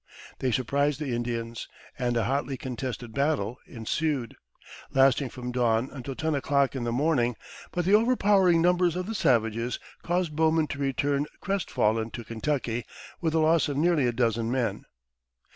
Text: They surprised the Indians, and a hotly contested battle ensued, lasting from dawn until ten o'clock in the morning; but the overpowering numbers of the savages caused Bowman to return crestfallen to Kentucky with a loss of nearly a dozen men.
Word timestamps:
They 0.39 0.49
surprised 0.51 0.99
the 0.99 1.13
Indians, 1.13 1.67
and 1.95 2.17
a 2.17 2.23
hotly 2.23 2.57
contested 2.57 3.13
battle 3.13 3.59
ensued, 3.67 4.35
lasting 4.95 5.29
from 5.29 5.51
dawn 5.51 5.89
until 5.93 6.15
ten 6.15 6.33
o'clock 6.33 6.75
in 6.75 6.85
the 6.85 6.91
morning; 6.91 7.35
but 7.71 7.85
the 7.85 7.93
overpowering 7.93 8.63
numbers 8.63 8.95
of 8.95 9.05
the 9.05 9.13
savages 9.13 9.77
caused 10.01 10.35
Bowman 10.35 10.65
to 10.69 10.79
return 10.79 11.27
crestfallen 11.39 12.09
to 12.13 12.23
Kentucky 12.23 12.83
with 13.21 13.35
a 13.35 13.39
loss 13.39 13.69
of 13.69 13.77
nearly 13.77 14.07
a 14.07 14.11
dozen 14.11 14.49
men. 14.51 14.85